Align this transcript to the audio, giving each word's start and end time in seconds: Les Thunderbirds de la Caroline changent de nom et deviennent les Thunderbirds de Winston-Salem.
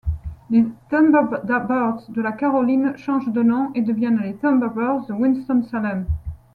Les 0.49 0.63
Thunderbirds 0.89 2.09
de 2.09 2.21
la 2.23 2.31
Caroline 2.31 2.97
changent 2.97 3.29
de 3.31 3.43
nom 3.43 3.71
et 3.75 3.83
deviennent 3.83 4.17
les 4.17 4.35
Thunderbirds 4.35 5.05
de 5.05 5.13
Winston-Salem. 5.13 6.07